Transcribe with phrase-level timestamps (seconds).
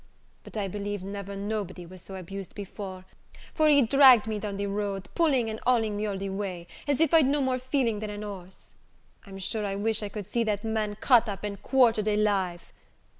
[0.43, 3.05] But I believe never nobody was so abused before;
[3.53, 6.99] for he dragged me down the road, pulling and hauling me all the way, as
[6.99, 8.73] if'd no more feeling than a horse.
[9.27, 12.73] I'm sure I wish I could see that man cut up and quartered alive!